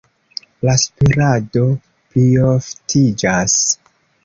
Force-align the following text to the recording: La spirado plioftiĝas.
La 0.67 0.73
spirado 0.83 1.65
plioftiĝas. 2.15 3.57